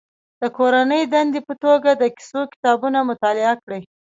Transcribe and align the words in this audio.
د 0.41 0.43
کورنۍ 0.57 1.03
دندې 1.13 1.39
په 1.47 1.53
توګه 1.63 1.89
د 1.95 2.03
کیسو 2.15 2.41
کتابونه 2.51 2.99
مطالعه 3.09 3.53
کړي. 3.63 3.81